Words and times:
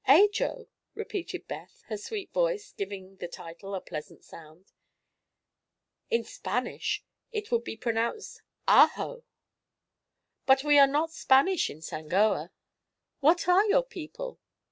"Ajo," 0.07 0.67
repeated 0.95 1.47
Beth, 1.47 1.83
her 1.85 1.95
sweet 1.95 2.33
voice 2.33 2.71
giving 2.73 3.17
the 3.17 3.27
title 3.27 3.75
a 3.75 3.81
pleasant 3.81 4.23
sound. 4.23 4.71
"In 6.09 6.23
Spanish 6.23 7.05
it 7.31 7.51
would 7.51 7.63
be 7.63 7.77
pronounced 7.77 8.41
'Ah 8.67 8.91
ho.'" 8.95 9.23
"But 10.47 10.63
we 10.63 10.79
are 10.79 10.87
not 10.87 11.11
Spanish 11.11 11.69
in 11.69 11.81
Sangoa." 11.83 12.49
"What 13.19 13.47
are 13.47 13.65
your 13.67 13.83
people?" 13.83 14.39